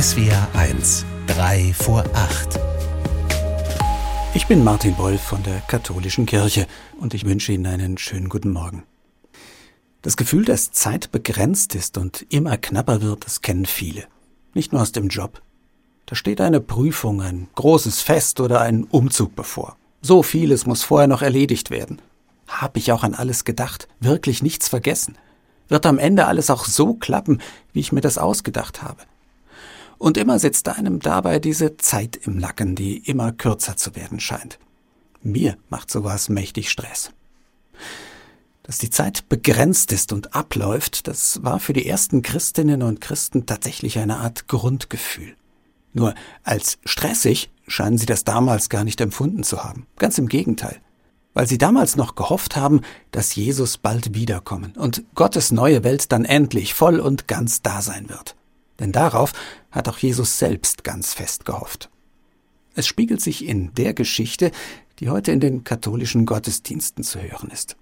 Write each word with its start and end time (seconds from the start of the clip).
SWR 0.00 0.48
1, 0.54 1.06
3 1.28 1.72
vor 1.72 2.04
8. 2.14 2.58
Ich 4.34 4.48
bin 4.48 4.64
Martin 4.64 4.98
Wolf 4.98 5.20
von 5.20 5.40
der 5.44 5.60
Katholischen 5.68 6.26
Kirche 6.26 6.66
und 6.98 7.14
ich 7.14 7.24
wünsche 7.24 7.52
Ihnen 7.52 7.66
einen 7.66 7.96
schönen 7.96 8.28
guten 8.28 8.50
Morgen. 8.50 8.82
Das 10.02 10.16
Gefühl, 10.16 10.44
dass 10.44 10.72
Zeit 10.72 11.12
begrenzt 11.12 11.76
ist 11.76 11.96
und 11.96 12.26
immer 12.30 12.56
knapper 12.56 13.02
wird, 13.02 13.24
das 13.24 13.40
kennen 13.40 13.66
viele. 13.66 14.06
Nicht 14.52 14.72
nur 14.72 14.82
aus 14.82 14.90
dem 14.90 15.06
Job. 15.06 15.40
Da 16.06 16.16
steht 16.16 16.40
eine 16.40 16.60
Prüfung, 16.60 17.22
ein 17.22 17.46
großes 17.54 18.00
Fest 18.00 18.40
oder 18.40 18.62
ein 18.62 18.82
Umzug 18.82 19.36
bevor. 19.36 19.76
So 20.02 20.24
vieles 20.24 20.66
muss 20.66 20.82
vorher 20.82 21.06
noch 21.06 21.22
erledigt 21.22 21.70
werden. 21.70 22.02
Hab 22.48 22.76
ich 22.76 22.90
auch 22.90 23.04
an 23.04 23.14
alles 23.14 23.44
gedacht, 23.44 23.86
wirklich 24.00 24.42
nichts 24.42 24.68
vergessen? 24.68 25.16
Wird 25.68 25.86
am 25.86 26.00
Ende 26.00 26.26
alles 26.26 26.50
auch 26.50 26.64
so 26.64 26.94
klappen, 26.94 27.40
wie 27.72 27.80
ich 27.80 27.92
mir 27.92 28.00
das 28.00 28.18
ausgedacht 28.18 28.82
habe? 28.82 29.04
Und 30.04 30.18
immer 30.18 30.38
sitzt 30.38 30.68
einem 30.68 31.00
dabei 31.00 31.38
diese 31.38 31.78
Zeit 31.78 32.14
im 32.14 32.36
Nacken, 32.36 32.76
die 32.76 32.98
immer 32.98 33.32
kürzer 33.32 33.78
zu 33.78 33.96
werden 33.96 34.20
scheint. 34.20 34.58
Mir 35.22 35.56
macht 35.70 35.90
sowas 35.90 36.28
mächtig 36.28 36.68
Stress. 36.68 37.10
Dass 38.64 38.76
die 38.76 38.90
Zeit 38.90 39.30
begrenzt 39.30 39.92
ist 39.92 40.12
und 40.12 40.34
abläuft, 40.34 41.08
das 41.08 41.42
war 41.42 41.58
für 41.58 41.72
die 41.72 41.86
ersten 41.86 42.20
Christinnen 42.20 42.82
und 42.82 43.00
Christen 43.00 43.46
tatsächlich 43.46 43.98
eine 43.98 44.18
Art 44.18 44.46
Grundgefühl. 44.46 45.36
Nur 45.94 46.14
als 46.42 46.76
stressig 46.84 47.50
scheinen 47.66 47.96
sie 47.96 48.04
das 48.04 48.24
damals 48.24 48.68
gar 48.68 48.84
nicht 48.84 49.00
empfunden 49.00 49.42
zu 49.42 49.64
haben. 49.64 49.86
Ganz 49.96 50.18
im 50.18 50.28
Gegenteil. 50.28 50.82
Weil 51.32 51.48
sie 51.48 51.56
damals 51.56 51.96
noch 51.96 52.14
gehofft 52.14 52.56
haben, 52.56 52.82
dass 53.10 53.34
Jesus 53.34 53.78
bald 53.78 54.12
wiederkommen 54.12 54.74
und 54.76 55.02
Gottes 55.14 55.50
neue 55.50 55.82
Welt 55.82 56.12
dann 56.12 56.26
endlich 56.26 56.74
voll 56.74 57.00
und 57.00 57.26
ganz 57.26 57.62
da 57.62 57.80
sein 57.80 58.10
wird. 58.10 58.36
Denn 58.78 58.92
darauf 58.92 59.32
hat 59.70 59.88
auch 59.88 59.98
Jesus 59.98 60.38
selbst 60.38 60.84
ganz 60.84 61.14
fest 61.14 61.44
gehofft. 61.44 61.90
Es 62.74 62.86
spiegelt 62.86 63.20
sich 63.20 63.46
in 63.46 63.72
der 63.74 63.94
Geschichte, 63.94 64.50
die 64.98 65.10
heute 65.10 65.32
in 65.32 65.40
den 65.40 65.64
katholischen 65.64 66.26
Gottesdiensten 66.26 67.04
zu 67.04 67.20
hören 67.20 67.50
ist. 67.50 67.76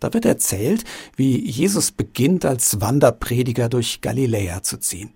Da 0.00 0.12
wird 0.12 0.24
erzählt, 0.24 0.84
wie 1.14 1.48
Jesus 1.48 1.92
beginnt, 1.92 2.44
als 2.44 2.80
Wanderprediger 2.80 3.68
durch 3.68 4.00
Galiläa 4.00 4.62
zu 4.62 4.78
ziehen. 4.78 5.12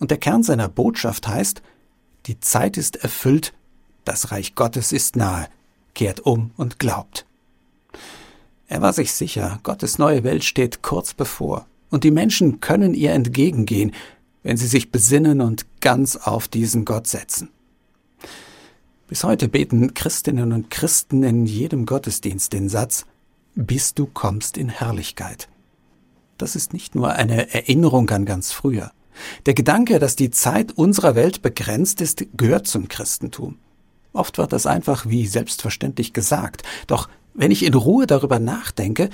Und 0.00 0.10
der 0.10 0.18
Kern 0.18 0.42
seiner 0.42 0.68
Botschaft 0.68 1.28
heißt, 1.28 1.62
die 2.26 2.40
Zeit 2.40 2.76
ist 2.76 2.96
erfüllt, 2.96 3.52
das 4.04 4.32
Reich 4.32 4.54
Gottes 4.56 4.92
ist 4.92 5.14
nahe, 5.14 5.48
kehrt 5.94 6.20
um 6.20 6.50
und 6.56 6.78
glaubt. 6.80 7.26
Er 8.66 8.82
war 8.82 8.92
sich 8.92 9.12
sicher, 9.12 9.60
Gottes 9.62 9.98
neue 9.98 10.24
Welt 10.24 10.42
steht 10.42 10.82
kurz 10.82 11.14
bevor, 11.14 11.66
und 11.90 12.02
die 12.02 12.10
Menschen 12.10 12.60
können 12.60 12.94
ihr 12.94 13.12
entgegengehen, 13.12 13.92
wenn 14.44 14.56
sie 14.56 14.68
sich 14.68 14.92
besinnen 14.92 15.40
und 15.40 15.66
ganz 15.80 16.14
auf 16.14 16.46
diesen 16.46 16.84
Gott 16.84 17.08
setzen. 17.08 17.48
Bis 19.08 19.24
heute 19.24 19.48
beten 19.48 19.94
Christinnen 19.94 20.52
und 20.52 20.70
Christen 20.70 21.24
in 21.24 21.46
jedem 21.46 21.86
Gottesdienst 21.86 22.52
den 22.52 22.68
Satz, 22.68 23.06
bis 23.54 23.94
du 23.94 24.06
kommst 24.06 24.56
in 24.56 24.68
Herrlichkeit. 24.68 25.48
Das 26.38 26.56
ist 26.56 26.72
nicht 26.72 26.94
nur 26.94 27.12
eine 27.12 27.52
Erinnerung 27.52 28.08
an 28.10 28.24
ganz 28.24 28.52
früher. 28.52 28.92
Der 29.46 29.54
Gedanke, 29.54 29.98
dass 29.98 30.16
die 30.16 30.30
Zeit 30.30 30.72
unserer 30.72 31.14
Welt 31.14 31.42
begrenzt 31.42 32.00
ist, 32.00 32.24
gehört 32.36 32.66
zum 32.66 32.88
Christentum. 32.88 33.58
Oft 34.12 34.38
wird 34.38 34.52
das 34.52 34.66
einfach 34.66 35.06
wie 35.06 35.26
selbstverständlich 35.26 36.12
gesagt. 36.12 36.62
Doch 36.86 37.08
wenn 37.32 37.50
ich 37.50 37.64
in 37.64 37.74
Ruhe 37.74 38.06
darüber 38.06 38.38
nachdenke, 38.38 39.10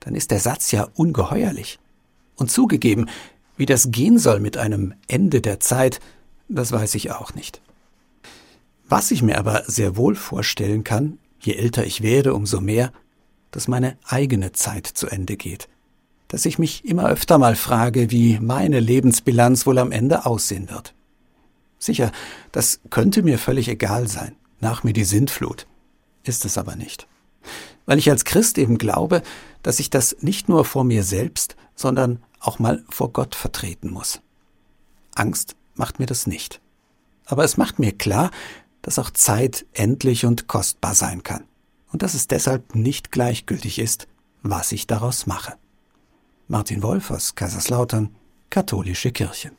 dann 0.00 0.14
ist 0.14 0.30
der 0.30 0.40
Satz 0.40 0.70
ja 0.70 0.88
ungeheuerlich. 0.94 1.78
Und 2.36 2.50
zugegeben, 2.50 3.08
wie 3.56 3.66
das 3.66 3.90
gehen 3.90 4.18
soll 4.18 4.40
mit 4.40 4.56
einem 4.56 4.94
Ende 5.08 5.40
der 5.40 5.60
Zeit, 5.60 6.00
das 6.48 6.72
weiß 6.72 6.94
ich 6.94 7.12
auch 7.12 7.34
nicht. 7.34 7.60
Was 8.88 9.10
ich 9.10 9.22
mir 9.22 9.38
aber 9.38 9.64
sehr 9.66 9.96
wohl 9.96 10.14
vorstellen 10.14 10.84
kann, 10.84 11.18
je 11.40 11.54
älter 11.54 11.84
ich 11.84 12.02
werde, 12.02 12.34
umso 12.34 12.60
mehr, 12.60 12.92
dass 13.50 13.68
meine 13.68 13.96
eigene 14.04 14.52
Zeit 14.52 14.86
zu 14.86 15.06
Ende 15.06 15.36
geht. 15.36 15.68
Dass 16.28 16.44
ich 16.44 16.58
mich 16.58 16.84
immer 16.84 17.08
öfter 17.08 17.38
mal 17.38 17.54
frage, 17.54 18.10
wie 18.10 18.38
meine 18.40 18.80
Lebensbilanz 18.80 19.66
wohl 19.66 19.78
am 19.78 19.92
Ende 19.92 20.26
aussehen 20.26 20.68
wird. 20.70 20.94
Sicher, 21.78 22.12
das 22.50 22.80
könnte 22.90 23.22
mir 23.22 23.38
völlig 23.38 23.68
egal 23.68 24.08
sein. 24.08 24.34
Nach 24.60 24.84
mir 24.84 24.92
die 24.92 25.04
Sintflut. 25.04 25.66
Ist 26.22 26.44
es 26.44 26.56
aber 26.58 26.76
nicht. 26.76 27.06
Weil 27.86 27.98
ich 27.98 28.10
als 28.10 28.24
Christ 28.24 28.58
eben 28.58 28.78
glaube, 28.78 29.22
dass 29.62 29.78
ich 29.78 29.90
das 29.90 30.16
nicht 30.20 30.48
nur 30.48 30.64
vor 30.64 30.84
mir 30.84 31.04
selbst, 31.04 31.56
sondern 31.74 32.20
auch 32.46 32.58
mal 32.58 32.84
vor 32.88 33.12
Gott 33.12 33.34
vertreten 33.34 33.90
muss. 33.90 34.20
Angst 35.14 35.56
macht 35.74 35.98
mir 35.98 36.06
das 36.06 36.26
nicht. 36.26 36.60
Aber 37.26 37.44
es 37.44 37.56
macht 37.56 37.78
mir 37.78 37.92
klar, 37.92 38.30
dass 38.82 38.98
auch 38.98 39.10
Zeit 39.10 39.64
endlich 39.72 40.26
und 40.26 40.46
kostbar 40.46 40.94
sein 40.94 41.22
kann 41.22 41.44
und 41.92 42.02
dass 42.02 42.14
es 42.14 42.28
deshalb 42.28 42.74
nicht 42.74 43.12
gleichgültig 43.12 43.78
ist, 43.78 44.08
was 44.42 44.72
ich 44.72 44.86
daraus 44.86 45.26
mache. 45.26 45.54
Martin 46.48 46.82
Wolf 46.82 47.10
aus 47.10 47.34
Kaiserslautern, 47.34 48.14
Katholische 48.50 49.10
Kirche. 49.10 49.52